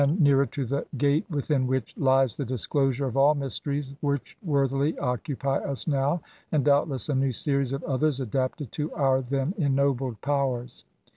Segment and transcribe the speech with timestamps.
[0.01, 4.97] 39 nearer to the gate within which lies the disclosure of all mysteries which worthily
[4.97, 6.19] occupy us now,
[6.51, 10.85] and doubtless a new series of others adapted to our then ennobled powers.